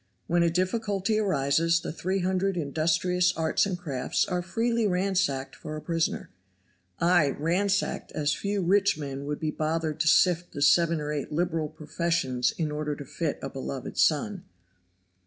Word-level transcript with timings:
When 0.25 0.41
a 0.41 0.49
difficulty 0.49 1.19
arises, 1.19 1.81
the 1.81 1.91
three 1.93 2.21
hundred 2.21 2.57
industrious 2.57 3.31
arts 3.37 3.67
and 3.67 3.77
crafts 3.77 4.25
are 4.25 4.41
freely 4.41 4.87
ransacked 4.87 5.55
for 5.55 5.75
a 5.75 5.81
prisoner; 5.83 6.31
ay! 6.99 7.35
ransacked 7.37 8.11
as 8.13 8.33
few 8.33 8.63
rich 8.63 8.97
men 8.97 9.25
would 9.25 9.39
be 9.39 9.51
bothered 9.51 9.99
to 9.99 10.07
sift 10.07 10.53
the 10.53 10.63
seven 10.63 10.99
or 10.99 11.11
eight 11.11 11.31
liberal 11.31 11.69
professions 11.69 12.51
in 12.57 12.71
order 12.71 12.95
to 12.95 13.05
fit 13.05 13.37
a 13.43 13.49
beloved 13.51 13.95
son. 13.95 14.45